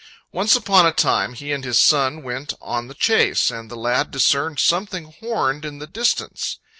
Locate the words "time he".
0.91-1.51